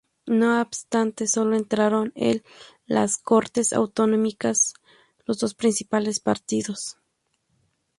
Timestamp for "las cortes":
2.87-3.71